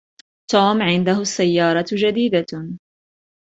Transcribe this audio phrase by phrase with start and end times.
[0.51, 2.77] توم عنده السيارة جديدة.